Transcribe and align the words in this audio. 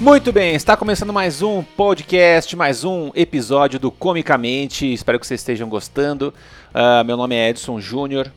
Muito 0.00 0.32
bem, 0.32 0.54
está 0.54 0.76
começando 0.76 1.12
mais 1.12 1.42
um 1.42 1.60
podcast, 1.60 2.54
mais 2.54 2.84
um 2.84 3.10
episódio 3.16 3.80
do 3.80 3.90
Comicamente. 3.90 4.92
Espero 4.92 5.18
que 5.18 5.26
vocês 5.26 5.40
estejam 5.40 5.68
gostando. 5.68 6.32
Uh, 6.70 7.04
meu 7.04 7.16
nome 7.16 7.34
é 7.34 7.48
Edson 7.50 7.80
Júnior 7.80 8.30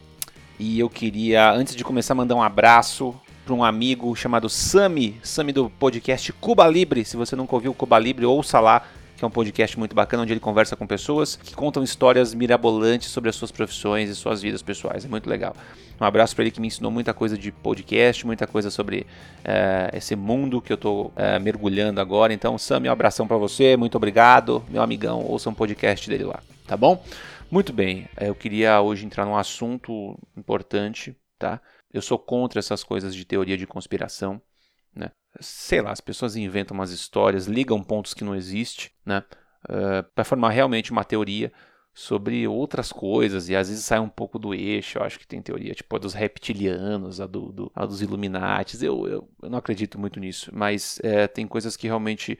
e 0.58 0.79
eu 0.79 0.89
queria, 0.89 1.51
antes 1.51 1.76
de 1.76 1.83
começar, 1.83 2.15
mandar 2.15 2.33
um 2.33 2.42
abraço 2.42 3.13
para 3.46 3.54
um 3.54 3.63
amigo 3.63 4.15
chamado 4.15 4.50
Sami, 4.50 5.19
Sami 5.22 5.54
do 5.54 5.69
podcast 5.69 6.33
Cuba 6.33 6.68
Libre. 6.68 7.05
Se 7.05 7.15
você 7.15 7.36
nunca 7.36 7.54
ouviu 7.54 7.76
Cuba 7.76 8.00
Libre, 8.00 8.26
ouça 8.26 8.59
lá 8.59 8.82
que 9.22 9.26
é 9.26 9.28
um 9.28 9.31
podcast 9.31 9.78
muito 9.78 9.94
bacana 9.94 10.24
onde 10.24 10.33
ele 10.33 10.40
conversa 10.40 10.76
com 10.76 10.87
pessoas 10.87 11.35
que 11.35 11.54
contam 11.54 11.83
histórias 11.83 12.33
mirabolantes 12.33 13.12
sobre 13.12 13.29
as 13.29 13.36
suas 13.36 13.51
profissões 13.51 14.10
e 14.10 14.15
suas 14.15 14.42
vidas 14.42 14.63
pessoais. 14.63 15.05
É 15.05 15.08
muito 15.08 15.29
legal. 15.29 15.55
Um 15.99 16.05
abraço 16.05 16.34
para 16.34 16.44
ele 16.44 16.49
que 16.49 16.59
me 16.59 16.66
ensinou 16.66 16.90
muita 16.90 17.13
coisa 17.13 17.38
de 17.38 17.52
podcast, 17.52 18.26
muita 18.26 18.48
coisa 18.48 18.72
sobre 18.72 19.02
uh, 19.02 19.96
esse 19.96 20.16
mundo 20.16 20.60
que 20.60 20.73
eu 20.73 20.76
estou 20.76 21.10
uh, 21.10 21.40
mergulhando 21.40 22.02
agora. 22.02 22.34
Então, 22.34 22.58
Sam, 22.58 22.82
um 22.82 22.91
abração 22.91 23.27
para 23.27 23.38
você, 23.38 23.77
muito 23.77 23.96
obrigado, 23.96 24.66
meu 24.68 24.82
amigão. 24.82 25.24
Ouça 25.24 25.52
um 25.52 25.54
podcast 25.54 26.10
dele 26.10 26.24
lá, 26.24 26.40
tá 26.66 26.76
bom? 26.76 27.05
Muito 27.52 27.72
bem, 27.72 28.10
eh, 28.18 28.30
eu 28.30 28.34
queria 28.34 28.82
hoje 28.82 29.05
entrar 29.05 29.24
num 29.26 29.38
assunto 29.38 30.18
importante, 30.35 31.16
tá? 31.38 31.62
Eu 31.94 32.02
sou 32.02 32.18
contra 32.18 32.58
essas 32.58 32.84
coisas 32.84 33.13
de 33.13 33.24
teoria 33.24 33.55
de 33.55 33.68
conspiração 33.68 34.41
né? 34.95 35.12
Sei 35.40 35.81
lá, 35.81 35.91
as 35.91 36.02
pessoas 36.02 36.36
inventam 36.36 36.76
umas 36.76 36.91
histórias, 36.91 37.48
ligam 37.48 37.84
pontos 37.84 38.13
que 38.13 38.23
não 38.23 38.36
existem, 38.36 38.90
né? 39.05 39.23
Uh, 39.66 40.04
para 40.16 40.23
formar 40.23 40.49
realmente 40.49 40.91
uma 40.91 41.04
teoria 41.04 41.52
sobre 41.94 42.48
outras 42.48 42.91
coisas 42.91 43.49
e 43.49 43.55
às 43.55 43.70
vezes 43.70 43.84
sai 43.84 43.99
um 43.99 44.09
pouco 44.09 44.40
do 44.40 44.54
eixo. 44.54 44.98
Eu 44.98 45.04
acho 45.04 45.20
que 45.20 45.27
tem 45.27 45.41
teoria 45.41 45.73
tipo 45.73 45.96
a 45.96 45.99
dos 45.99 46.13
reptilianos, 46.13 47.20
a, 47.20 47.27
do, 47.27 47.52
do 47.52 47.72
a 47.76 47.85
dos 47.85 48.02
Illuminates. 48.02 48.82
Eu, 48.82 49.07
eu, 49.07 49.29
eu, 49.41 49.49
não 49.49 49.57
acredito 49.57 49.99
muito 49.99 50.20
nisso, 50.20 50.51
mas 50.54 50.99
é, 51.04 51.27
tem 51.27 51.48
coisas 51.48 51.76
que 51.76 51.88
realmente 51.88 52.40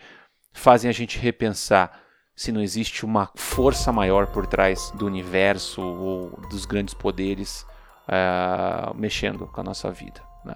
fazem 0.54 0.89
a 0.89 0.94
gente 0.94 1.20
repensar 1.20 2.02
se 2.36 2.52
não 2.52 2.61
existe 2.61 3.06
uma 3.06 3.30
força 3.36 3.92
maior 3.92 4.28
por 4.28 4.48
trás 4.48 4.92
do 4.95 5.06
universo 5.06 5.81
ou 5.81 6.30
dos 6.50 6.66
grandes 6.66 6.94
poderes 6.94 7.66
uh, 8.08 8.95
mexendo 8.95 9.48
com 9.48 9.61
a 9.61 9.64
nossa 9.64 9.92
vida. 9.92 10.22
Né? 10.45 10.56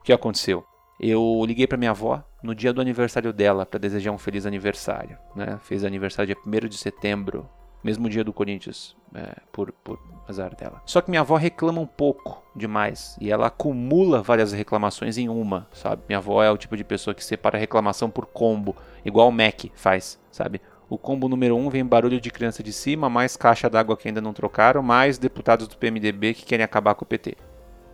O 0.00 0.02
que 0.04 0.12
aconteceu? 0.12 0.64
Eu 1.00 1.44
liguei 1.46 1.66
para 1.66 1.78
minha 1.78 1.92
avó 1.92 2.24
no 2.42 2.54
dia 2.54 2.72
do 2.72 2.80
aniversário 2.80 3.32
dela 3.32 3.64
para 3.64 3.78
desejar 3.78 4.10
um 4.10 4.18
feliz 4.18 4.46
aniversário. 4.46 5.16
Né? 5.34 5.58
Fez 5.62 5.84
aniversário 5.84 6.34
dia 6.34 6.64
1 6.64 6.68
de 6.68 6.76
setembro, 6.76 7.48
mesmo 7.84 8.08
dia 8.08 8.24
do 8.24 8.32
Corinthians, 8.32 8.96
é, 9.14 9.36
por, 9.52 9.72
por 9.72 9.98
azar 10.26 10.54
dela. 10.56 10.82
Só 10.84 11.00
que 11.00 11.10
minha 11.10 11.20
avó 11.20 11.36
reclama 11.36 11.80
um 11.80 11.86
pouco 11.86 12.42
demais 12.54 13.16
e 13.20 13.30
ela 13.30 13.46
acumula 13.46 14.22
várias 14.22 14.52
reclamações 14.52 15.16
em 15.18 15.28
uma, 15.28 15.68
sabe? 15.72 16.02
Minha 16.08 16.18
avó 16.18 16.42
é 16.42 16.50
o 16.50 16.56
tipo 16.56 16.76
de 16.76 16.82
pessoa 16.82 17.14
que 17.14 17.24
separa 17.24 17.56
reclamação 17.58 18.10
por 18.10 18.26
combo, 18.26 18.74
igual 19.04 19.28
o 19.28 19.32
Mac 19.32 19.66
faz, 19.74 20.18
sabe? 20.32 20.60
O 20.90 20.96
combo 20.96 21.28
número 21.28 21.54
1 21.54 21.66
um 21.66 21.70
vem 21.70 21.84
barulho 21.84 22.20
de 22.20 22.30
criança 22.30 22.62
de 22.62 22.72
cima, 22.72 23.10
mais 23.10 23.36
caixa 23.36 23.68
d'água 23.68 23.96
que 23.96 24.08
ainda 24.08 24.22
não 24.22 24.32
trocaram, 24.32 24.82
mais 24.82 25.18
deputados 25.18 25.68
do 25.68 25.76
PMDB 25.76 26.34
que 26.34 26.46
querem 26.46 26.64
acabar 26.64 26.94
com 26.94 27.04
o 27.04 27.08
PT. 27.08 27.36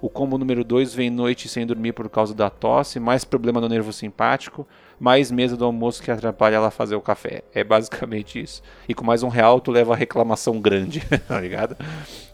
O 0.04 0.10
combo 0.10 0.36
número 0.36 0.62
2 0.62 0.92
vem 0.92 1.08
noite 1.08 1.48
sem 1.48 1.66
dormir 1.66 1.94
por 1.94 2.10
causa 2.10 2.34
da 2.34 2.50
tosse, 2.50 3.00
mais 3.00 3.24
problema 3.24 3.58
no 3.58 3.70
nervo 3.70 3.90
simpático, 3.90 4.68
mais 5.00 5.30
mesa 5.30 5.56
do 5.56 5.64
almoço 5.64 6.02
que 6.02 6.10
atrapalha 6.10 6.56
ela 6.56 6.70
fazer 6.70 6.94
o 6.94 7.00
café. 7.00 7.42
É 7.54 7.64
basicamente 7.64 8.38
isso. 8.38 8.62
E 8.86 8.92
com 8.92 9.02
mais 9.02 9.22
um 9.22 9.28
real 9.28 9.62
tu 9.62 9.70
leva 9.70 9.94
a 9.94 9.96
reclamação 9.96 10.60
grande, 10.60 11.00
tá 11.26 11.40
ligado? 11.40 11.74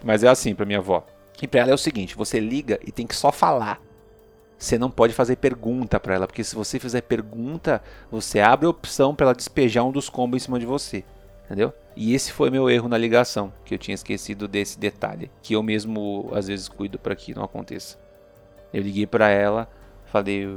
Mas 0.03 0.25
é 0.25 0.29
assim 0.29 0.53
pra 0.53 0.67
minha 0.67 0.81
avó. 0.81 1.07
E 1.41 1.47
pra 1.47 1.61
ela 1.61 1.71
é 1.71 1.75
o 1.75 1.79
seguinte, 1.79 2.17
você 2.17 2.41
liga 2.41 2.81
e 2.85 2.91
tem 2.91 3.07
que 3.07 3.15
só 3.15 3.31
falar. 3.31 3.81
Você 4.59 4.77
não 4.77 4.91
pode 4.91 5.15
fazer 5.15 5.37
pergunta 5.37 6.01
para 6.01 6.17
ela, 6.17 6.27
porque 6.27 6.43
se 6.43 6.57
você 6.57 6.77
fizer 6.81 7.03
pergunta, 7.03 7.81
você 8.11 8.41
abre 8.41 8.67
a 8.67 8.71
opção 8.71 9.15
para 9.15 9.27
ela 9.27 9.35
despejar 9.35 9.85
um 9.85 9.93
dos 9.93 10.09
combos 10.09 10.43
em 10.43 10.45
cima 10.45 10.59
de 10.59 10.67
você 10.67 11.05
entendeu? 11.51 11.75
E 12.01 12.15
esse 12.15 12.33
foi 12.33 12.49
meu 12.49 12.71
erro 12.71 12.89
na 12.89 12.97
ligação, 12.97 13.53
que 13.63 13.75
eu 13.75 13.79
tinha 13.79 13.95
esquecido 13.95 14.49
desse 14.49 14.81
detalhe, 14.81 15.31
que 15.43 15.55
eu 15.55 15.63
mesmo 15.63 16.31
às 16.33 16.47
vezes 16.47 16.67
cuido 16.67 16.99
para 16.99 17.15
que 17.15 17.35
não 17.35 17.45
aconteça. 17.45 17.99
Eu 18.73 18.83
liguei 18.83 19.07
para 19.07 19.29
ela, 19.29 19.69
falei: 20.07 20.49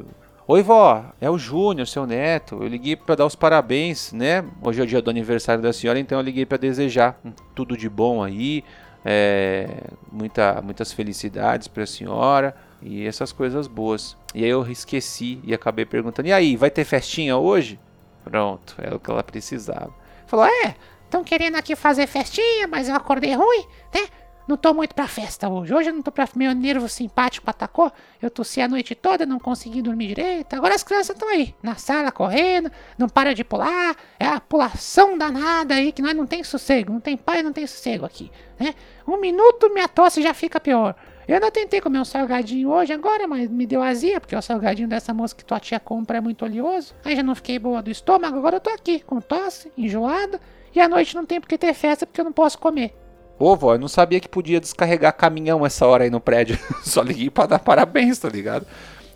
"Oi, 0.47 0.63
vó, 0.63 1.03
é 1.19 1.29
o 1.29 1.37
Júnior, 1.37 1.85
seu 1.85 2.07
neto. 2.07 2.63
Eu 2.63 2.67
liguei 2.69 2.95
para 2.95 3.15
dar 3.15 3.25
os 3.25 3.35
parabéns, 3.35 4.13
né? 4.13 4.41
Hoje 4.61 4.79
é 4.79 4.83
o 4.85 4.87
dia 4.87 5.01
do 5.01 5.09
aniversário 5.09 5.61
da 5.61 5.73
senhora, 5.73 5.99
então 5.99 6.17
eu 6.17 6.23
liguei 6.23 6.45
para 6.45 6.57
desejar 6.57 7.19
tudo 7.53 7.75
de 7.75 7.89
bom 7.89 8.23
aí, 8.23 8.63
é, 9.03 9.67
muita, 10.09 10.61
muitas 10.61 10.93
felicidades 10.93 11.67
para 11.67 11.83
a 11.83 11.87
senhora." 11.87 12.55
E 12.81 13.05
essas 13.05 13.33
coisas 13.33 13.67
boas. 13.67 14.15
E 14.33 14.45
aí 14.45 14.49
eu 14.49 14.65
esqueci 14.71 15.41
e 15.43 15.53
acabei 15.53 15.85
perguntando: 15.85 16.29
"E 16.29 16.31
aí, 16.31 16.55
vai 16.55 16.71
ter 16.71 16.85
festinha 16.85 17.35
hoje?" 17.35 17.77
Pronto, 18.23 18.75
é 18.77 18.95
o 18.95 18.99
que 18.99 19.11
ela 19.11 19.21
precisava. 19.21 19.93
Falou: 20.25 20.45
É, 20.45 20.75
estão 21.13 21.23
querendo 21.23 21.55
aqui 21.55 21.75
fazer 21.75 22.07
festinha, 22.07 22.67
mas 22.67 22.89
eu 22.89 22.95
acordei 22.95 23.35
ruim, 23.35 23.67
né? 23.93 24.07
Não 24.45 24.57
tô 24.57 24.73
muito 24.73 24.93
pra 24.93 25.07
festa 25.07 25.47
hoje. 25.47 25.73
Hoje 25.73 25.89
eu 25.89 25.93
não 25.93 26.01
tô 26.01 26.11
pra. 26.11 26.27
Meu 26.35 26.53
nervo 26.53 26.89
simpático 26.89 27.49
atacou. 27.49 27.89
Eu 28.21 28.29
tossi 28.29 28.59
a 28.59 28.67
noite 28.67 28.93
toda, 28.93 29.25
não 29.25 29.39
consegui 29.39 29.81
dormir 29.81 30.07
direito. 30.07 30.53
Agora 30.53 30.75
as 30.75 30.83
crianças 30.83 31.15
estão 31.15 31.29
aí, 31.29 31.55
na 31.63 31.75
sala, 31.75 32.11
correndo, 32.11 32.69
não 32.97 33.07
para 33.07 33.33
de 33.33 33.41
pular. 33.45 33.95
É 34.19 34.25
a 34.25 34.41
pulação 34.41 35.17
danada 35.17 35.75
aí, 35.75 35.93
que 35.93 36.01
nós 36.01 36.13
não 36.13 36.27
tem 36.27 36.43
sossego. 36.43 36.91
Não 36.91 36.99
tem 36.99 37.15
pai, 37.15 37.41
não 37.41 37.53
tem 37.53 37.65
sossego 37.65 38.05
aqui, 38.05 38.29
né? 38.59 38.75
Um 39.07 39.15
minuto 39.15 39.69
minha 39.69 39.87
tosse 39.87 40.21
já 40.21 40.33
fica 40.33 40.59
pior. 40.59 40.93
Eu 41.25 41.39
não 41.39 41.49
tentei 41.49 41.79
comer 41.79 41.99
um 41.99 42.05
salgadinho 42.05 42.69
hoje 42.69 42.91
agora, 42.91 43.25
mas 43.25 43.49
me 43.49 43.65
deu 43.65 43.81
azia, 43.81 44.19
porque 44.19 44.35
o 44.35 44.41
salgadinho 44.41 44.89
dessa 44.89 45.13
moça 45.13 45.33
que 45.33 45.45
tua 45.45 45.57
tia 45.57 45.79
compra 45.79 46.17
é 46.17 46.21
muito 46.21 46.43
oleoso. 46.43 46.93
Aí 47.05 47.15
já 47.15 47.23
não 47.23 47.33
fiquei 47.33 47.57
boa 47.57 47.81
do 47.81 47.89
estômago, 47.89 48.37
agora 48.37 48.57
eu 48.57 48.59
tô 48.59 48.69
aqui, 48.69 48.99
com 48.99 49.21
tosse, 49.21 49.71
enjoada, 49.77 50.37
e 50.75 50.79
à 50.79 50.87
noite 50.87 51.15
não 51.15 51.25
tem 51.25 51.39
porque 51.39 51.57
ter 51.57 51.73
festa 51.73 52.05
porque 52.05 52.21
eu 52.21 52.25
não 52.25 52.33
posso 52.33 52.57
comer. 52.57 52.93
Ô, 53.37 53.55
vó, 53.55 53.73
eu 53.73 53.79
não 53.79 53.87
sabia 53.87 54.19
que 54.19 54.29
podia 54.29 54.59
descarregar 54.59 55.15
caminhão 55.15 55.65
essa 55.65 55.85
hora 55.85 56.03
aí 56.03 56.09
no 56.09 56.19
prédio. 56.21 56.57
Só 56.83 57.01
liguei 57.01 57.29
pra 57.29 57.45
dar 57.45 57.59
parabéns, 57.59 58.19
tá 58.19 58.29
ligado? 58.29 58.65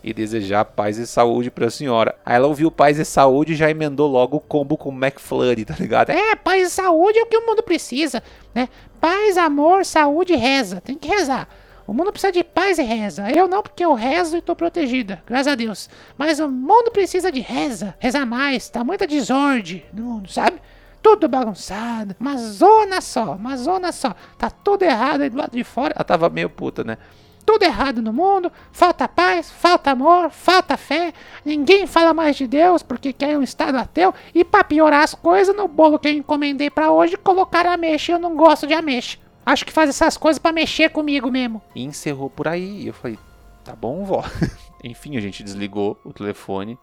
E 0.03 0.13
desejar 0.13 0.65
paz 0.65 0.97
e 0.97 1.05
saúde 1.05 1.51
pra 1.51 1.69
senhora. 1.69 2.15
Aí 2.25 2.35
ela 2.35 2.47
ouviu 2.47 2.71
paz 2.71 2.97
e 2.97 3.05
saúde 3.05 3.53
e 3.53 3.55
já 3.55 3.69
emendou 3.69 4.09
logo 4.09 4.37
o 4.37 4.39
combo 4.39 4.77
com 4.77 4.89
o 4.89 4.93
McFlurry, 4.93 5.65
tá 5.65 5.75
ligado? 5.79 6.09
É, 6.09 6.35
paz 6.35 6.67
e 6.67 6.69
saúde 6.69 7.19
é 7.19 7.23
o 7.23 7.25
que 7.25 7.37
o 7.37 7.45
mundo 7.45 7.61
precisa, 7.63 8.23
né? 8.53 8.69
Paz, 8.99 9.37
amor, 9.37 9.85
saúde 9.85 10.33
e 10.33 10.37
reza. 10.37 10.81
Tem 10.81 10.95
que 10.95 11.07
rezar. 11.07 11.47
O 11.85 11.93
mundo 11.93 12.11
precisa 12.11 12.33
de 12.33 12.43
paz 12.43 12.77
e 12.79 12.83
reza. 12.83 13.29
Eu 13.31 13.47
não, 13.47 13.63
porque 13.63 13.85
eu 13.85 13.93
rezo 13.93 14.37
e 14.37 14.41
tô 14.41 14.55
protegida, 14.55 15.23
graças 15.25 15.47
a 15.47 15.55
Deus. 15.55 15.89
Mas 16.17 16.39
o 16.39 16.49
mundo 16.49 16.91
precisa 16.91 17.31
de 17.31 17.39
reza. 17.39 17.95
Reza 17.97 18.25
mais. 18.25 18.67
Tá 18.67 18.83
muita 18.83 19.07
desordem 19.07 19.85
no 19.93 20.03
mundo, 20.03 20.29
sabe? 20.29 20.59
Tudo 21.07 21.29
bagunçado. 21.29 22.17
Uma 22.19 22.35
zona 22.35 22.99
só, 22.99 23.35
uma 23.35 23.55
zona 23.55 23.93
só. 23.93 24.13
Tá 24.37 24.49
tudo 24.49 24.83
errado 24.83 25.21
aí 25.21 25.29
do 25.29 25.37
lado 25.37 25.53
de 25.53 25.63
fora. 25.63 25.93
Ela 25.95 26.03
tava 26.03 26.29
meio 26.29 26.49
puta, 26.49 26.83
né? 26.83 26.97
Tudo 27.45 27.63
errado 27.63 28.01
no 28.01 28.11
mundo, 28.11 28.51
falta 28.73 29.07
paz, 29.07 29.49
falta 29.49 29.91
amor, 29.91 30.29
falta 30.29 30.75
fé, 30.75 31.13
ninguém 31.45 31.87
fala 31.87 32.13
mais 32.13 32.35
de 32.35 32.45
Deus 32.45 32.83
porque 32.83 33.13
quer 33.13 33.37
um 33.37 33.41
estado 33.41 33.77
ateu. 33.77 34.13
E 34.35 34.43
para 34.43 34.65
piorar 34.65 35.01
as 35.01 35.15
coisas, 35.15 35.55
no 35.55 35.65
bolo 35.65 35.97
que 35.97 36.09
eu 36.09 36.11
encomendei 36.11 36.69
para 36.69 36.91
hoje, 36.91 37.15
colocaram 37.15 37.71
ameixa 37.71 38.11
e 38.11 38.15
eu 38.15 38.19
não 38.19 38.35
gosto 38.35 38.67
de 38.67 38.73
ameixa. 38.73 39.17
Acho 39.45 39.65
que 39.65 39.71
faz 39.71 39.89
essas 39.89 40.17
coisas 40.17 40.39
para 40.39 40.51
mexer 40.51 40.89
comigo 40.89 41.31
mesmo. 41.31 41.61
E 41.73 41.85
encerrou 41.85 42.29
por 42.29 42.49
aí. 42.49 42.85
Eu 42.85 42.93
falei, 42.93 43.17
tá 43.63 43.73
bom, 43.73 44.03
vó. 44.03 44.25
Enfim, 44.83 45.15
a 45.15 45.21
gente 45.21 45.41
desligou 45.41 45.97
o 46.03 46.11
telefone. 46.11 46.77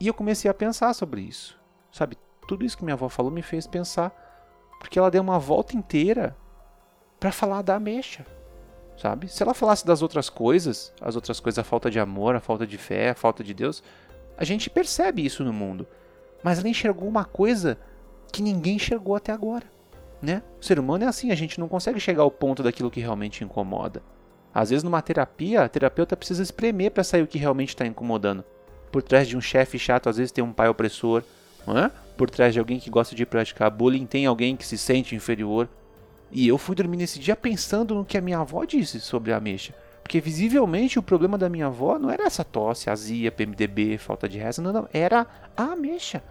E 0.00 0.06
eu 0.06 0.14
comecei 0.14 0.50
a 0.50 0.54
pensar 0.54 0.94
sobre 0.94 1.20
isso. 1.20 1.54
Sabe, 1.92 2.16
tudo 2.46 2.64
isso 2.64 2.76
que 2.76 2.84
minha 2.84 2.94
avó 2.94 3.08
falou 3.08 3.30
me 3.30 3.42
fez 3.42 3.66
pensar. 3.66 4.12
Porque 4.78 4.98
ela 4.98 5.10
deu 5.10 5.22
uma 5.22 5.38
volta 5.38 5.76
inteira 5.76 6.36
para 7.18 7.32
falar 7.32 7.62
da 7.62 7.76
ameixa. 7.76 8.26
Sabe? 8.96 9.28
Se 9.28 9.42
ela 9.42 9.54
falasse 9.54 9.86
das 9.86 10.02
outras 10.02 10.30
coisas, 10.30 10.92
as 11.00 11.16
outras 11.16 11.40
coisas, 11.40 11.58
a 11.58 11.64
falta 11.64 11.90
de 11.90 11.98
amor, 11.98 12.34
a 12.34 12.40
falta 12.40 12.66
de 12.66 12.78
fé, 12.78 13.10
a 13.10 13.14
falta 13.14 13.44
de 13.44 13.52
Deus, 13.52 13.82
a 14.38 14.44
gente 14.44 14.70
percebe 14.70 15.24
isso 15.24 15.44
no 15.44 15.52
mundo. 15.52 15.86
Mas 16.42 16.58
ela 16.58 16.68
enxergou 16.68 17.08
uma 17.08 17.24
coisa 17.24 17.78
que 18.32 18.42
ninguém 18.42 18.76
enxergou 18.76 19.14
até 19.14 19.32
agora 19.32 19.66
né? 20.20 20.42
O 20.60 20.64
ser 20.64 20.78
humano 20.78 21.04
é 21.04 21.06
assim, 21.06 21.30
a 21.30 21.34
gente 21.34 21.60
não 21.60 21.68
consegue 21.68 22.00
chegar 22.00 22.22
ao 22.22 22.30
ponto 22.30 22.62
daquilo 22.62 22.90
que 22.90 23.00
realmente 23.00 23.44
incomoda. 23.44 24.02
Às 24.52 24.70
vezes, 24.70 24.82
numa 24.82 25.02
terapia, 25.02 25.62
a 25.62 25.68
terapeuta 25.68 26.16
precisa 26.16 26.42
espremer 26.42 26.90
para 26.90 27.04
sair 27.04 27.22
o 27.22 27.26
que 27.26 27.38
realmente 27.38 27.70
está 27.70 27.86
incomodando. 27.86 28.42
Por 28.90 29.02
trás 29.02 29.28
de 29.28 29.36
um 29.36 29.40
chefe 29.40 29.78
chato, 29.78 30.08
às 30.08 30.16
vezes 30.16 30.32
tem 30.32 30.42
um 30.42 30.52
pai 30.52 30.68
opressor. 30.68 31.22
É? 31.68 31.90
Por 32.16 32.30
trás 32.30 32.52
de 32.52 32.58
alguém 32.58 32.78
que 32.78 32.90
gosta 32.90 33.14
de 33.14 33.26
praticar 33.26 33.70
bullying, 33.70 34.06
tem 34.06 34.26
alguém 34.26 34.56
que 34.56 34.66
se 34.66 34.78
sente 34.78 35.14
inferior. 35.14 35.68
E 36.30 36.48
eu 36.48 36.58
fui 36.58 36.74
dormir 36.74 36.96
nesse 36.96 37.18
dia 37.18 37.36
pensando 37.36 37.94
no 37.94 38.04
que 38.04 38.18
a 38.18 38.20
minha 38.20 38.38
avó 38.38 38.64
disse 38.64 39.00
sobre 39.00 39.32
a 39.32 39.36
ameixa. 39.36 39.74
Porque 40.02 40.20
visivelmente 40.20 40.98
o 40.98 41.02
problema 41.02 41.36
da 41.36 41.48
minha 41.48 41.66
avó 41.66 41.98
não 41.98 42.10
era 42.10 42.24
essa 42.24 42.44
tosse, 42.44 42.88
azia, 42.88 43.32
PMDB, 43.32 43.98
falta 43.98 44.28
de 44.28 44.38
reza, 44.38 44.62
não, 44.62 44.72
não. 44.72 44.88
Era 44.92 45.26
a 45.56 45.64
ameixa 45.72 46.22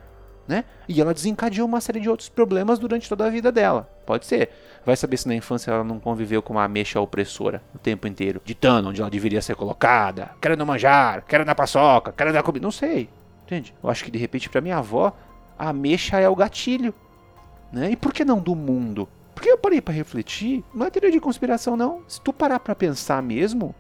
né? 0.47 0.63
E 0.87 1.01
ela 1.01 1.13
desencadeou 1.13 1.67
uma 1.67 1.81
série 1.81 1.99
de 1.99 2.09
outros 2.09 2.29
problemas 2.29 2.77
durante 2.77 3.09
toda 3.09 3.25
a 3.25 3.29
vida 3.29 3.51
dela. 3.51 3.89
Pode 4.05 4.25
ser. 4.25 4.49
Vai 4.85 4.95
saber 4.95 5.17
se 5.17 5.27
na 5.27 5.35
infância 5.35 5.71
ela 5.71 5.83
não 5.83 5.99
conviveu 5.99 6.41
com 6.41 6.53
uma 6.53 6.63
ameixa 6.63 6.99
opressora 6.99 7.61
o 7.73 7.79
tempo 7.79 8.07
inteiro, 8.07 8.41
ditando 8.45 8.89
onde 8.89 9.01
ela 9.01 9.09
deveria 9.09 9.41
ser 9.41 9.55
colocada. 9.55 10.31
Quero 10.39 10.55
não 10.55 10.65
manjar, 10.65 11.23
quero 11.27 11.45
na 11.45 11.55
paçoca, 11.55 12.11
quero 12.11 12.31
dar 12.31 12.43
comida. 12.43 12.63
Não 12.63 12.71
sei. 12.71 13.09
Entende? 13.43 13.73
Eu 13.83 13.89
acho 13.89 14.03
que 14.03 14.11
de 14.11 14.17
repente 14.17 14.49
para 14.49 14.61
minha 14.61 14.77
avó 14.77 15.15
a 15.57 15.69
ameixa 15.69 16.19
é 16.19 16.27
o 16.27 16.35
gatilho, 16.35 16.93
né? 17.71 17.91
E 17.91 17.95
por 17.95 18.13
que 18.13 18.25
não 18.25 18.39
do 18.39 18.55
mundo? 18.55 19.07
Porque 19.33 19.49
eu 19.49 19.57
parei 19.57 19.81
para 19.81 19.93
refletir, 19.93 20.63
não 20.73 20.85
é 20.85 20.89
teoria 20.89 21.11
de 21.11 21.19
conspiração 21.19 21.75
não. 21.75 22.01
Se 22.07 22.21
tu 22.21 22.31
parar 22.31 22.59
para 22.59 22.73
pensar 22.73 23.21
mesmo, 23.21 23.75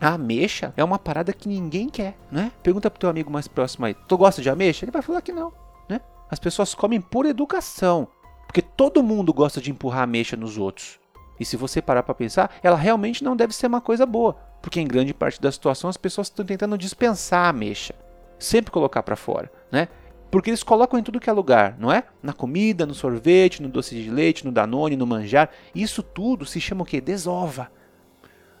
a 0.00 0.14
ameixa 0.14 0.72
é 0.76 0.82
uma 0.82 0.98
parada 0.98 1.32
que 1.32 1.48
ninguém 1.48 1.88
quer, 1.88 2.16
né? 2.32 2.50
Pergunta 2.62 2.90
pro 2.90 2.98
teu 2.98 3.10
amigo 3.10 3.30
mais 3.30 3.46
próximo 3.46 3.84
aí, 3.84 3.94
tu 3.94 4.16
gosta 4.16 4.40
de 4.40 4.48
ameixa? 4.48 4.84
Ele 4.84 4.92
vai 4.92 5.02
falar 5.02 5.20
que 5.20 5.32
não, 5.32 5.52
né? 5.88 6.00
As 6.30 6.38
pessoas 6.38 6.74
comem 6.74 7.00
por 7.00 7.26
educação, 7.26 8.08
porque 8.46 8.62
todo 8.62 9.02
mundo 9.02 9.34
gosta 9.34 9.60
de 9.60 9.70
empurrar 9.70 10.04
ameixa 10.04 10.36
nos 10.36 10.56
outros. 10.56 10.98
E 11.38 11.44
se 11.44 11.56
você 11.56 11.82
parar 11.82 12.02
para 12.02 12.14
pensar, 12.14 12.50
ela 12.62 12.76
realmente 12.76 13.22
não 13.22 13.36
deve 13.36 13.54
ser 13.54 13.66
uma 13.66 13.80
coisa 13.80 14.06
boa, 14.06 14.34
porque 14.62 14.80
em 14.80 14.86
grande 14.86 15.12
parte 15.12 15.40
da 15.40 15.52
situação 15.52 15.90
as 15.90 15.96
pessoas 15.96 16.28
estão 16.28 16.44
tentando 16.44 16.78
dispensar 16.78 17.46
a 17.46 17.48
ameixa, 17.50 17.94
sempre 18.38 18.70
colocar 18.70 19.02
para 19.02 19.16
fora, 19.16 19.52
né? 19.70 19.88
Porque 20.30 20.50
eles 20.50 20.62
colocam 20.62 20.98
em 20.98 21.02
tudo 21.02 21.18
que 21.18 21.28
é 21.28 21.32
lugar, 21.32 21.76
não 21.78 21.90
é? 21.90 22.04
Na 22.22 22.32
comida, 22.32 22.86
no 22.86 22.94
sorvete, 22.94 23.60
no 23.60 23.68
doce 23.68 23.94
de 23.94 24.10
leite, 24.10 24.44
no 24.44 24.52
danone, 24.52 24.96
no 24.96 25.06
manjar. 25.06 25.50
Isso 25.74 26.02
tudo 26.02 26.46
se 26.46 26.60
chama 26.60 26.82
o 26.82 26.86
quê? 26.86 27.00
Desova. 27.00 27.70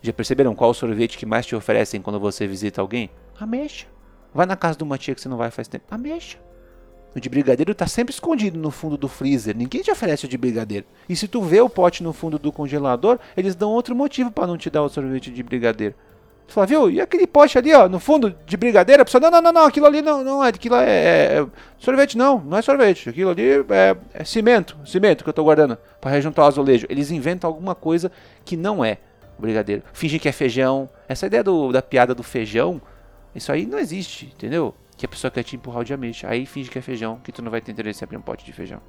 Já 0.02 0.12
perceberam 0.12 0.54
qual 0.54 0.74
sorvete 0.74 1.16
que 1.16 1.26
mais 1.26 1.46
te 1.46 1.54
oferecem 1.54 2.02
quando 2.02 2.18
você 2.18 2.46
visita 2.46 2.80
alguém? 2.80 3.10
Ameixa. 3.38 3.86
Vai 4.34 4.46
na 4.46 4.56
casa 4.56 4.78
de 4.78 4.84
uma 4.84 4.98
tia 4.98 5.14
que 5.14 5.20
você 5.20 5.28
não 5.28 5.36
vai 5.36 5.50
faz 5.50 5.68
tempo. 5.68 5.84
Ameixa. 5.90 6.38
O 7.14 7.20
de 7.20 7.28
brigadeiro 7.28 7.72
está 7.72 7.86
sempre 7.86 8.14
escondido 8.14 8.58
no 8.58 8.70
fundo 8.70 8.96
do 8.96 9.08
freezer. 9.08 9.56
Ninguém 9.56 9.82
te 9.82 9.90
oferece 9.90 10.24
o 10.24 10.28
de 10.28 10.38
brigadeiro. 10.38 10.86
E 11.08 11.16
se 11.16 11.26
tu 11.26 11.42
vê 11.42 11.60
o 11.60 11.68
pote 11.68 12.02
no 12.02 12.12
fundo 12.12 12.38
do 12.38 12.52
congelador, 12.52 13.18
eles 13.36 13.54
dão 13.54 13.70
outro 13.70 13.94
motivo 13.94 14.30
para 14.30 14.46
não 14.46 14.56
te 14.56 14.70
dar 14.70 14.82
o 14.82 14.88
sorvete 14.88 15.30
de 15.30 15.42
brigadeiro. 15.42 15.94
Tu 16.50 16.54
fala, 16.54 16.66
viu? 16.66 16.90
E 16.90 17.00
aquele 17.00 17.28
pote 17.28 17.56
ali, 17.56 17.72
ó, 17.72 17.88
no 17.88 18.00
fundo 18.00 18.36
de 18.44 18.56
brigadeiro? 18.56 19.02
A 19.02 19.04
pessoa, 19.04 19.20
não, 19.20 19.30
não, 19.30 19.40
não, 19.40 19.52
não, 19.52 19.66
aquilo 19.66 19.86
ali 19.86 20.02
não, 20.02 20.24
não 20.24 20.44
é, 20.44 20.48
aquilo 20.48 20.74
é, 20.74 20.84
é, 20.84 21.40
é 21.40 21.46
sorvete, 21.78 22.18
não, 22.18 22.40
não 22.40 22.58
é 22.58 22.62
sorvete. 22.62 23.08
Aquilo 23.08 23.30
ali 23.30 23.50
é, 23.70 23.96
é 24.12 24.24
cimento, 24.24 24.76
cimento 24.84 25.22
que 25.22 25.30
eu 25.30 25.32
tô 25.32 25.44
guardando 25.44 25.78
para 26.00 26.10
rejuntar 26.10 26.42
o 26.42 26.46
azulejo. 26.46 26.88
Eles 26.90 27.12
inventam 27.12 27.46
alguma 27.46 27.76
coisa 27.76 28.10
que 28.44 28.56
não 28.56 28.84
é 28.84 28.98
brigadeiro. 29.38 29.84
Fingem 29.92 30.18
que 30.18 30.28
é 30.28 30.32
feijão. 30.32 30.90
Essa 31.08 31.26
ideia 31.26 31.44
do, 31.44 31.70
da 31.70 31.80
piada 31.80 32.16
do 32.16 32.24
feijão, 32.24 32.82
isso 33.32 33.52
aí 33.52 33.64
não 33.64 33.78
existe, 33.78 34.26
entendeu? 34.26 34.74
Que 34.96 35.06
a 35.06 35.08
pessoa 35.08 35.30
quer 35.30 35.44
te 35.44 35.54
empurrar 35.54 35.88
o 35.88 35.94
ameixa. 35.94 36.26
Aí 36.28 36.46
finge 36.46 36.68
que 36.68 36.80
é 36.80 36.82
feijão, 36.82 37.20
que 37.22 37.30
tu 37.30 37.42
não 37.42 37.50
vai 37.52 37.60
ter 37.60 37.70
interesse 37.70 38.02
em 38.02 38.04
abrir 38.04 38.16
um 38.16 38.22
pote 38.22 38.44
de 38.44 38.52
feijão. 38.52 38.80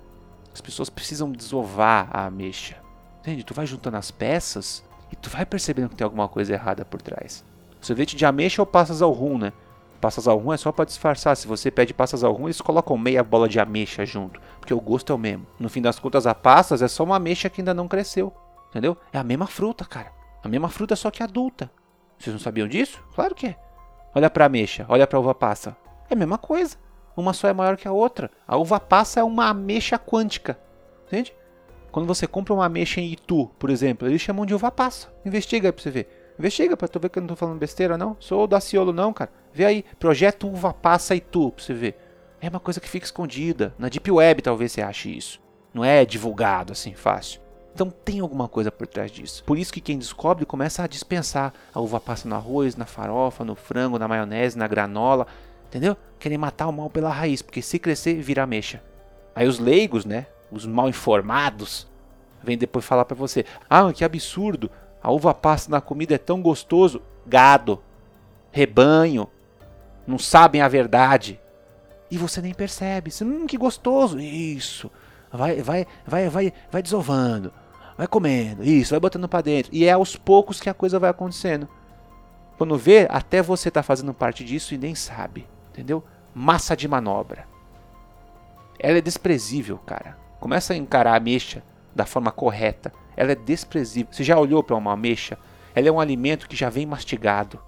As 0.51 0.61
pessoas 0.61 0.89
precisam 0.89 1.31
desovar 1.31 2.09
a 2.11 2.25
ameixa. 2.25 2.77
Entende? 3.19 3.43
Tu 3.43 3.53
vai 3.53 3.67
juntando 3.67 3.97
as 3.97 4.09
peças 4.09 4.83
e 5.11 5.15
tu 5.15 5.29
vai 5.29 5.45
percebendo 5.45 5.89
que 5.89 5.95
tem 5.95 6.05
alguma 6.05 6.27
coisa 6.27 6.53
errada 6.53 6.83
por 6.83 7.03
trás. 7.03 7.50
Sorvete 7.81 8.15
de 8.15 8.25
ameixa 8.25 8.61
ou 8.61 8.65
passas 8.65 9.01
ao 9.01 9.11
rum, 9.11 9.37
né? 9.37 9.51
Passas 9.99 10.27
ao 10.27 10.37
rum 10.37 10.53
é 10.53 10.57
só 10.57 10.71
para 10.71 10.85
disfarçar. 10.85 11.35
Se 11.35 11.47
você 11.47 11.69
pede 11.69 11.93
passas 11.93 12.23
ao 12.23 12.33
rum, 12.33 12.47
eles 12.47 12.61
colocam 12.61 12.97
meia 12.97 13.23
bola 13.23 13.49
de 13.49 13.59
ameixa 13.59 14.05
junto, 14.05 14.39
porque 14.59 14.73
o 14.73 14.79
gosto 14.79 15.11
é 15.11 15.15
o 15.15 15.19
mesmo. 15.19 15.45
No 15.59 15.69
fim 15.69 15.81
das 15.81 15.99
contas, 15.99 16.25
a 16.25 16.33
passas 16.33 16.81
é 16.81 16.87
só 16.87 17.03
uma 17.03 17.17
ameixa 17.17 17.49
que 17.49 17.61
ainda 17.61 17.73
não 17.73 17.87
cresceu, 17.87 18.33
entendeu? 18.69 18.95
É 19.11 19.17
a 19.17 19.23
mesma 19.23 19.47
fruta, 19.47 19.83
cara. 19.83 20.11
A 20.43 20.47
mesma 20.47 20.69
fruta 20.69 20.95
só 20.95 21.11
que 21.11 21.21
adulta. 21.21 21.71
Vocês 22.17 22.33
não 22.33 22.39
sabiam 22.39 22.67
disso? 22.67 23.03
Claro 23.13 23.35
que 23.35 23.47
é. 23.47 23.55
Olha 24.13 24.29
para 24.29 24.45
ameixa, 24.45 24.85
olha 24.89 25.05
para 25.05 25.19
uva 25.19 25.33
passa. 25.33 25.75
É 26.09 26.13
a 26.13 26.17
mesma 26.17 26.37
coisa. 26.37 26.77
Uma 27.15 27.33
só 27.33 27.47
é 27.47 27.53
maior 27.53 27.77
que 27.77 27.87
a 27.87 27.91
outra. 27.91 28.31
A 28.47 28.57
uva 28.57 28.79
passa 28.79 29.19
é 29.19 29.23
uma 29.23 29.49
ameixa 29.49 29.97
quântica. 29.97 30.59
Entende? 31.07 31.33
Quando 31.91 32.07
você 32.07 32.25
compra 32.25 32.53
uma 32.53 32.65
ameixa 32.65 33.01
em 33.01 33.11
Itu, 33.11 33.47
por 33.59 33.69
exemplo, 33.69 34.07
eles 34.07 34.21
chamam 34.21 34.45
de 34.45 34.55
uva 34.55 34.71
passa. 34.71 35.13
Investiga 35.25 35.67
aí 35.67 35.71
pra 35.71 35.83
você 35.83 35.91
ver. 35.91 36.20
Investiga 36.41 36.75
pra 36.75 36.87
tu 36.87 36.99
ver 36.99 37.09
que 37.09 37.19
eu 37.19 37.21
não 37.21 37.27
tô 37.27 37.35
falando 37.35 37.59
besteira, 37.59 37.99
não. 37.99 38.17
Sou 38.19 38.45
o 38.45 38.47
Daciolo, 38.47 38.91
não, 38.91 39.13
cara. 39.13 39.29
Vê 39.53 39.63
aí, 39.63 39.85
projeto 39.99 40.47
Uva 40.47 40.73
Passa 40.73 41.15
e 41.15 41.19
tu, 41.19 41.51
pra 41.51 41.63
você 41.63 41.71
ver. 41.71 41.95
É 42.41 42.49
uma 42.49 42.59
coisa 42.59 42.79
que 42.79 42.89
fica 42.89 43.05
escondida. 43.05 43.75
Na 43.77 43.87
Deep 43.87 44.09
Web 44.09 44.41
talvez 44.41 44.71
você 44.71 44.81
ache 44.81 45.15
isso. 45.15 45.39
Não 45.71 45.85
é 45.85 46.03
divulgado 46.03 46.71
assim 46.71 46.95
fácil. 46.95 47.39
Então 47.75 47.91
tem 47.91 48.21
alguma 48.21 48.47
coisa 48.47 48.71
por 48.71 48.87
trás 48.87 49.11
disso. 49.11 49.43
Por 49.43 49.55
isso 49.55 49.71
que 49.71 49.79
quem 49.79 49.99
descobre 49.99 50.43
começa 50.43 50.83
a 50.83 50.87
dispensar 50.87 51.53
a 51.71 51.79
uva 51.79 51.99
passa 51.99 52.27
no 52.27 52.33
arroz, 52.33 52.75
na 52.75 52.87
farofa, 52.87 53.45
no 53.45 53.53
frango, 53.53 53.99
na 53.99 54.07
maionese, 54.07 54.57
na 54.57 54.67
granola. 54.67 55.27
Entendeu? 55.67 55.95
Querem 56.17 56.39
matar 56.39 56.67
o 56.67 56.73
mal 56.73 56.89
pela 56.89 57.11
raiz, 57.11 57.43
porque 57.43 57.61
se 57.61 57.77
crescer, 57.77 58.19
vira 58.19 58.47
mexa. 58.47 58.81
Aí 59.35 59.47
os 59.47 59.59
leigos, 59.59 60.05
né? 60.05 60.25
Os 60.51 60.65
mal 60.65 60.89
informados, 60.89 61.87
vêm 62.43 62.57
depois 62.57 62.83
falar 62.83 63.05
para 63.05 63.15
você: 63.15 63.45
Ah, 63.69 63.93
que 63.93 64.03
absurdo! 64.03 64.71
A 65.01 65.11
uva 65.11 65.33
passa 65.33 65.69
na 65.69 65.81
comida 65.81 66.15
é 66.15 66.17
tão 66.17 66.41
gostoso. 66.41 67.01
Gado, 67.25 67.81
rebanho, 68.51 69.27
não 70.05 70.17
sabem 70.17 70.61
a 70.61 70.67
verdade. 70.67 71.39
E 72.09 72.17
você 72.17 72.41
nem 72.41 72.53
percebe. 72.53 73.11
Hum, 73.21 73.47
que 73.47 73.57
gostoso. 73.57 74.19
Isso. 74.19 74.91
Vai, 75.31 75.61
vai, 75.61 75.87
vai, 76.05 76.29
vai, 76.29 76.53
vai 76.69 76.81
desovando. 76.81 77.53
Vai 77.97 78.07
comendo. 78.07 78.63
Isso, 78.63 78.91
vai 78.91 78.99
botando 78.99 79.29
para 79.29 79.41
dentro. 79.41 79.73
E 79.73 79.85
é 79.85 79.91
aos 79.91 80.15
poucos 80.15 80.59
que 80.59 80.69
a 80.69 80.73
coisa 80.73 80.99
vai 80.99 81.09
acontecendo. 81.09 81.69
Quando 82.57 82.77
vê, 82.77 83.07
até 83.09 83.41
você 83.41 83.71
tá 83.71 83.81
fazendo 83.81 84.13
parte 84.13 84.43
disso 84.43 84.73
e 84.73 84.77
nem 84.77 84.93
sabe. 84.93 85.47
Entendeu? 85.69 86.03
Massa 86.33 86.75
de 86.75 86.87
manobra. 86.87 87.47
Ela 88.77 88.97
é 88.97 89.01
desprezível, 89.01 89.77
cara. 89.77 90.17
Começa 90.39 90.73
a 90.73 90.75
encarar 90.77 91.15
a 91.15 91.19
mexa 91.19 91.63
da 91.95 92.05
forma 92.05 92.31
correta 92.31 92.91
ela 93.15 93.31
é 93.31 93.35
desprezível. 93.35 94.11
Você 94.11 94.23
já 94.23 94.37
olhou 94.37 94.63
para 94.63 94.75
uma 94.75 94.93
ameixa? 94.93 95.37
Ela 95.75 95.87
é 95.87 95.91
um 95.91 95.99
alimento 95.99 96.47
que 96.47 96.55
já 96.55 96.69
vem 96.69 96.85
mastigado, 96.85 97.61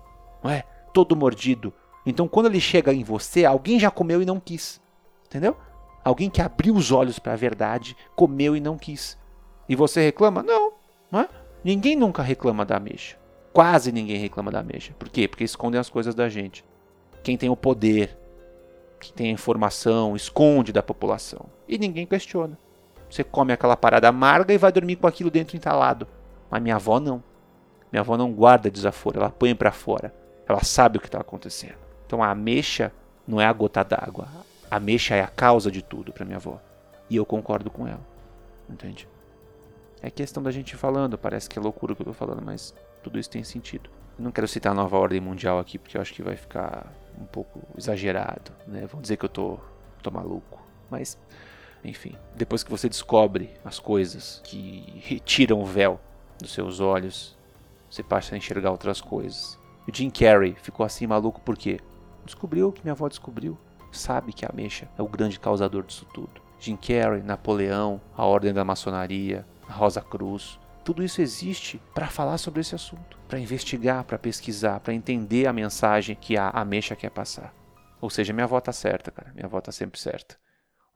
não 0.44 0.52
é? 0.52 0.64
Todo 0.94 1.16
mordido. 1.16 1.74
Então, 2.06 2.28
quando 2.28 2.48
ele 2.48 2.60
chega 2.60 2.94
em 2.94 3.04
você, 3.04 3.46
alguém 3.46 3.80
já 3.80 3.90
comeu 3.90 4.22
e 4.22 4.25
não 4.25 4.40
quis. 4.40 4.81
Entendeu? 5.25 5.56
Alguém 6.04 6.30
que 6.30 6.42
abriu 6.42 6.75
os 6.75 6.92
olhos 6.92 7.18
para 7.18 7.34
a 7.34 7.38
verdade, 7.38 7.96
comeu 8.16 8.56
e 8.56 8.60
não 8.60 8.78
quis. 8.78 9.18
E 9.70 9.75
você 9.75 10.02
reclama? 10.02 10.44
Não, 10.44 10.74
não 11.10 11.22
é? 11.22 11.30
Ninguém 11.64 11.96
nunca 11.96 12.22
reclama 12.22 12.66
da 12.66 12.75
ameixa. 12.75 13.18
Quase 13.54 13.92
ninguém 13.92 14.18
reclama 14.18 14.52
da 14.52 14.60
ameixa. 14.60 14.94
Por 15.00 15.08
quê? 15.08 15.28
Porque 15.28 15.44
escondem 15.44 15.80
as 15.80 15.90
coisas 15.90 16.14
da 16.14 16.28
gente. 16.28 16.66
Quem 17.24 17.38
tem 17.38 17.50
o 17.50 17.56
poder, 17.56 18.18
quem 19.00 19.14
tem 19.14 19.28
a 19.30 19.34
informação, 19.34 20.16
esconde 20.16 20.74
da 20.74 20.84
população. 20.84 21.46
E 21.70 21.78
ninguém 21.78 22.06
questiona. 22.06 22.58
Você 23.13 23.24
come 23.24 23.54
aquela 23.54 23.77
parada 23.77 24.10
amarga 24.10 24.51
e 24.51 24.57
vai 24.57 24.71
dormir 24.71 24.95
com 24.95 25.06
aquilo 25.06 25.30
dentro 25.30 25.56
entalado. 25.56 26.07
Mas 26.50 26.63
minha 26.63 26.77
avó 26.77 27.00
não. 27.00 27.24
Minha 27.92 28.01
avó 28.01 28.18
não 28.18 28.33
guarda 28.33 28.71
desaforo, 28.71 29.19
ela 29.19 29.30
põe 29.30 29.54
para 29.54 29.71
fora. 29.71 30.12
Ela 30.50 30.63
sabe 30.63 30.98
o 30.98 31.00
que 31.00 31.05
está 31.05 31.22
acontecendo. 31.22 31.77
Então 32.08 32.24
a 32.24 32.32
ameixa 32.32 32.91
não 33.27 33.39
é 33.39 33.46
a 33.46 33.53
gota 33.53 33.84
d'água. 33.84 34.27
A 34.70 34.77
ameixa 34.77 35.13
é 35.13 35.22
a 35.22 35.27
causa 35.27 35.70
de 35.70 35.84
tudo 35.84 36.12
para 36.12 36.25
minha 36.25 36.38
avó. 36.38 36.60
E 37.08 37.15
eu 37.15 37.24
concordo 37.24 37.70
com 37.70 37.88
ela. 37.88 38.01
Entende? 38.67 39.08
É 40.01 40.10
questão 40.10 40.41
da 40.41 40.50
gente 40.50 40.75
falando, 40.75 41.15
parece 41.15 41.48
que 41.48 41.60
é 41.60 41.62
loucura 41.62 41.93
o 41.93 41.96
que 41.96 42.01
eu 42.01 42.08
tô 42.08 42.13
falando, 42.13 42.41
mas 42.41 42.74
tudo 43.03 43.20
isso 43.20 43.29
tem 43.29 43.43
sentido. 43.43 43.91
Eu 44.17 44.24
não 44.24 44.32
quero 44.32 44.48
citar 44.48 44.72
a 44.72 44.75
nova 44.75 44.98
ordem 44.98 45.22
mundial 45.22 45.60
aqui 45.60 45.77
porque 45.77 45.98
eu 45.98 46.01
acho 46.01 46.15
que 46.15 46.24
vai 46.24 46.36
ficar 46.36 46.91
um 47.22 47.25
pouco 47.25 47.62
exagerado, 47.77 48.51
né? 48.65 48.88
Vão 48.88 49.00
dizer 49.00 49.17
que 49.17 49.25
eu 49.25 49.29
tô, 49.29 49.60
tô 50.01 50.10
maluco, 50.10 50.60
mas 50.89 51.15
enfim, 51.84 52.16
depois 52.36 52.63
que 52.63 52.72
você 52.72 52.88
descobre 52.88 53.52
as 53.63 53.80
coisas 53.80 54.42
que 54.44 55.02
retiram 55.04 55.62
o 55.62 55.66
véu 55.66 56.00
dos 56.40 56.54
seus 56.54 56.80
olhos, 56.80 57.38
você 57.90 58.02
passa 58.02 58.36
a 58.36 58.38
enxergar 58.38 58.72
outras 58.72 59.02
coisas. 59.02 59.60
O 59.88 59.96
Jim 59.96 60.10
Carrey 60.10 60.56
ficou 60.62 60.86
assim 60.86 61.06
maluco 61.06 61.42
porque 61.42 61.80
descobriu 62.25 62.70
o 62.70 62.72
que 62.72 62.82
minha 62.84 62.94
avó 62.94 63.08
descobriu. 63.08 63.58
Sabe 63.92 64.34
que 64.34 64.46
a 64.46 64.52
mecha 64.54 64.88
é 64.98 65.02
o 65.02 65.08
grande 65.08 65.40
causador 65.40 65.84
disso 65.84 66.08
tudo. 66.13 66.42
Jim 66.60 66.78
Carrey, 66.78 67.22
Napoleão, 67.22 68.02
a 68.16 68.25
Ordem 68.25 68.54
da 68.54 68.63
Maçonaria, 68.63 69.46
a 69.68 69.74
Rosa 69.74 70.02
Cruz, 70.02 70.58
tudo 70.84 71.04
isso 71.04 71.22
existe 71.22 71.82
para 71.94 72.08
falar 72.08 72.38
sobre 72.38 72.62
esse 72.62 72.74
assunto, 72.75 73.18
para 73.28 73.40
investigar, 73.40 74.04
para 74.04 74.18
pesquisar, 74.18 74.80
para 74.80 74.94
entender 74.94 75.48
a 75.48 75.54
mensagem 75.54 76.16
que 76.16 76.38
a 76.38 76.50
Ameixa 76.50 76.96
quer 76.96 77.10
passar. 77.10 77.54
Ou 78.02 78.10
seja, 78.10 78.34
minha 78.34 78.44
avó 78.44 78.60
tá 78.60 78.74
certa, 78.74 79.12
cara. 79.12 79.32
Minha 79.34 79.46
avó 79.46 79.62
tá 79.62 79.72
sempre 79.72 80.00
certa. 80.00 80.36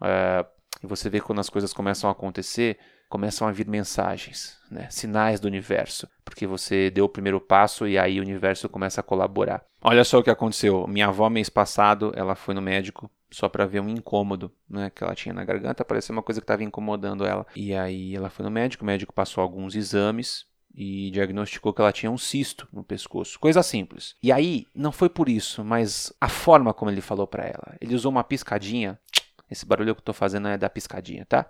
É, 0.03 0.46
e 0.84 0.88
você 0.88 1.10
vê 1.10 1.19
quando 1.19 1.39
as 1.39 1.50
coisas 1.50 1.74
começam 1.74 2.10
a 2.10 2.13
acontecer, 2.13 2.77
começam 3.10 3.48
a 3.48 3.51
vir 3.51 3.67
mensagens, 3.67 4.57
né? 4.69 4.88
sinais 4.89 5.39
do 5.39 5.48
universo, 5.48 6.07
porque 6.24 6.46
você 6.46 6.89
deu 6.89 7.05
o 7.05 7.10
primeiro 7.10 7.39
passo 7.39 7.88
e 7.88 7.98
aí 7.98 8.19
o 8.19 8.24
universo 8.24 8.67
começa 8.69 9.01
a 9.01 9.03
colaborar. 9.03 9.63
Olha 9.81 10.03
só 10.03 10.19
o 10.19 10.24
que 10.24 10.29
aconteceu. 10.29 10.86
Minha 10.88 11.07
avó, 11.07 11.29
mês 11.29 11.50
passado, 11.50 12.12
ela 12.15 12.36
foi 12.36 12.53
no 12.53 12.62
médico 12.62 13.10
só 13.29 13.50
para 13.50 13.65
ver 13.65 13.81
um 13.81 13.89
incômodo 13.89 14.51
né, 14.69 14.89
que 14.89 15.03
ela 15.03 15.13
tinha 15.13 15.34
na 15.34 15.43
garganta, 15.43 15.84
parecia 15.84 16.13
uma 16.13 16.24
coisa 16.24 16.39
que 16.39 16.46
estava 16.46 16.63
incomodando 16.63 17.25
ela. 17.25 17.46
E 17.55 17.74
aí 17.74 18.15
ela 18.15 18.29
foi 18.29 18.43
no 18.43 18.51
médico, 18.51 18.84
o 18.84 18.88
médico 18.88 19.13
passou 19.13 19.41
alguns 19.41 19.75
exames 19.75 20.46
e 20.74 21.10
diagnosticou 21.12 21.74
que 21.74 21.81
ela 21.81 21.91
tinha 21.91 22.12
um 22.12 22.17
cisto 22.17 22.67
no 22.72 22.84
pescoço. 22.84 23.39
Coisa 23.39 23.63
simples. 23.63 24.15
E 24.22 24.31
aí, 24.31 24.67
não 24.75 24.91
foi 24.91 25.10
por 25.10 25.27
isso, 25.27 25.63
mas 25.63 26.13
a 26.22 26.29
forma 26.29 26.74
como 26.74 26.91
ele 26.91 27.01
falou 27.01 27.25
para 27.25 27.46
ela. 27.46 27.75
Ele 27.81 27.96
usou 27.96 28.12
uma 28.12 28.24
piscadinha 28.24 29.00
esse 29.50 29.66
barulho 29.66 29.94
que 29.96 30.00
eu 30.00 30.01
estou 30.01 30.13
fazendo 30.13 30.48
é 30.48 30.58
da 30.58 30.70
piscadinha, 30.70 31.25
tá? 31.25 31.48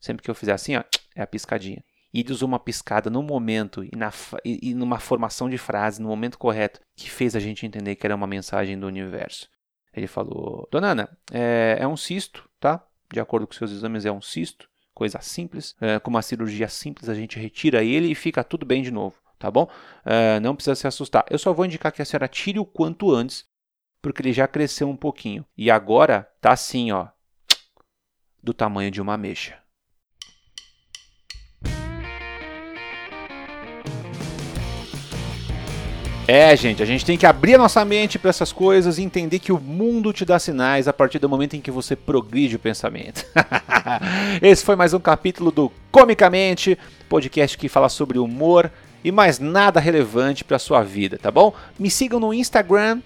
Sempre 0.00 0.22
que 0.22 0.30
eu 0.30 0.34
fizer 0.34 0.52
assim, 0.52 0.76
ó, 0.76 0.84
é 1.14 1.22
a 1.22 1.26
piscadinha. 1.26 1.82
E 2.12 2.20
ele 2.20 2.32
usou 2.32 2.48
uma 2.48 2.58
piscada 2.58 3.08
no 3.08 3.22
momento 3.22 3.84
e, 3.84 3.90
na, 3.96 4.12
e, 4.44 4.70
e 4.70 4.74
numa 4.74 4.98
formação 4.98 5.48
de 5.48 5.56
frase, 5.58 6.02
no 6.02 6.08
momento 6.08 6.38
correto, 6.38 6.80
que 6.96 7.08
fez 7.08 7.36
a 7.36 7.40
gente 7.40 7.64
entender 7.64 7.94
que 7.94 8.06
era 8.06 8.16
uma 8.16 8.26
mensagem 8.26 8.78
do 8.78 8.86
universo. 8.86 9.48
Ele 9.94 10.06
falou: 10.06 10.68
Dona 10.70 10.88
Ana, 10.88 11.18
é, 11.32 11.78
é 11.80 11.86
um 11.86 11.96
cisto, 11.96 12.48
tá? 12.58 12.84
De 13.12 13.20
acordo 13.20 13.46
com 13.46 13.52
seus 13.52 13.70
exames, 13.70 14.04
é 14.04 14.12
um 14.12 14.20
cisto, 14.20 14.68
coisa 14.94 15.20
simples. 15.20 15.74
É, 15.80 15.98
com 15.98 16.10
uma 16.10 16.22
cirurgia 16.22 16.68
simples, 16.68 17.08
a 17.08 17.14
gente 17.14 17.38
retira 17.38 17.82
ele 17.82 18.08
e 18.08 18.14
fica 18.14 18.42
tudo 18.42 18.66
bem 18.66 18.82
de 18.82 18.90
novo, 18.90 19.16
tá 19.38 19.50
bom? 19.50 19.68
É, 20.04 20.40
não 20.40 20.54
precisa 20.54 20.74
se 20.74 20.86
assustar. 20.86 21.24
Eu 21.30 21.38
só 21.38 21.52
vou 21.52 21.64
indicar 21.64 21.92
que 21.92 22.02
a 22.02 22.04
senhora 22.04 22.28
tire 22.28 22.58
o 22.58 22.66
quanto 22.66 23.12
antes, 23.12 23.44
porque 24.02 24.22
ele 24.22 24.32
já 24.32 24.48
cresceu 24.48 24.88
um 24.88 24.96
pouquinho. 24.96 25.44
E 25.56 25.70
agora 25.70 26.28
tá 26.40 26.52
assim, 26.52 26.90
ó, 26.92 27.08
do 28.42 28.52
tamanho 28.52 28.90
de 28.90 29.00
uma 29.00 29.14
ameixa. 29.14 29.60
É, 36.32 36.56
gente, 36.56 36.80
a 36.80 36.86
gente 36.86 37.04
tem 37.04 37.18
que 37.18 37.26
abrir 37.26 37.56
a 37.56 37.58
nossa 37.58 37.84
mente 37.84 38.16
para 38.16 38.30
essas 38.30 38.52
coisas 38.52 38.98
e 38.98 39.02
entender 39.02 39.40
que 39.40 39.50
o 39.50 39.58
mundo 39.58 40.12
te 40.12 40.24
dá 40.24 40.38
sinais 40.38 40.86
a 40.86 40.92
partir 40.92 41.18
do 41.18 41.28
momento 41.28 41.56
em 41.56 41.60
que 41.60 41.72
você 41.72 41.96
progride 41.96 42.54
o 42.54 42.58
pensamento. 42.60 43.26
Esse 44.40 44.64
foi 44.64 44.76
mais 44.76 44.94
um 44.94 45.00
capítulo 45.00 45.50
do 45.50 45.72
Comicamente, 45.90 46.78
podcast 47.08 47.58
que 47.58 47.68
fala 47.68 47.88
sobre 47.88 48.16
humor 48.16 48.70
e 49.02 49.10
mais 49.10 49.38
nada 49.38 49.80
relevante 49.80 50.44
para 50.44 50.58
sua 50.58 50.82
vida, 50.82 51.18
tá 51.20 51.30
bom? 51.30 51.54
Me 51.78 51.90
sigam 51.90 52.20
no 52.20 52.34
Instagram 52.34 53.00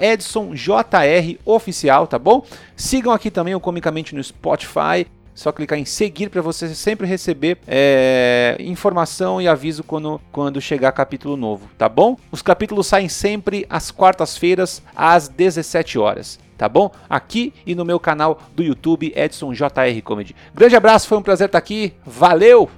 @edsonjroficial, 0.00 2.06
tá 2.06 2.18
bom? 2.18 2.44
Sigam 2.76 3.12
aqui 3.12 3.30
também 3.30 3.54
o 3.54 3.60
Comicamente 3.60 4.14
no 4.14 4.22
Spotify 4.22 5.06
só 5.34 5.50
clicar 5.50 5.78
em 5.78 5.84
seguir 5.84 6.28
para 6.28 6.42
você 6.42 6.74
sempre 6.74 7.06
receber 7.06 7.58
é, 7.66 8.56
informação 8.60 9.40
e 9.40 9.48
aviso 9.48 9.82
quando, 9.82 10.20
quando 10.30 10.60
chegar 10.60 10.92
capítulo 10.92 11.36
novo, 11.36 11.68
tá 11.78 11.88
bom? 11.88 12.16
Os 12.30 12.42
capítulos 12.42 12.86
saem 12.86 13.08
sempre 13.08 13.66
às 13.68 13.90
quartas-feiras, 13.90 14.82
às 14.94 15.28
17 15.28 15.98
horas, 15.98 16.38
tá 16.56 16.68
bom? 16.68 16.90
Aqui 17.08 17.52
e 17.66 17.74
no 17.74 17.84
meu 17.84 17.98
canal 17.98 18.40
do 18.54 18.62
YouTube 18.62 19.12
Edson 19.16 19.52
JR 19.52 20.02
Comedy. 20.04 20.36
Grande 20.54 20.76
abraço, 20.76 21.08
foi 21.08 21.18
um 21.18 21.22
prazer 21.22 21.46
estar 21.46 21.58
aqui, 21.58 21.94
valeu! 22.04 22.70